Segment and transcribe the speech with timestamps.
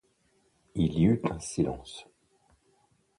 [0.73, 2.07] il y eut un silence